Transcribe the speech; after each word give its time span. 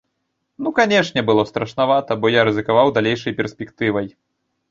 Ну, 0.57 0.69
канешне, 0.79 1.21
было 1.27 1.43
страшнавата, 1.49 2.17
бо 2.23 2.33
я 2.37 2.41
рызыкаваў 2.49 2.91
далейшай 2.97 3.35
перспектывай. 3.43 4.09